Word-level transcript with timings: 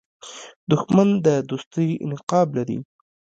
دښمن 0.71 1.09
د 1.25 1.27
دوستۍ 1.49 1.89
نقاب 2.09 2.47
لري 2.57 2.77